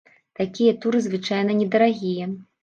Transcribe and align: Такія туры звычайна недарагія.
Такія 0.39 0.71
туры 0.85 1.01
звычайна 1.07 1.59
недарагія. 1.61 2.33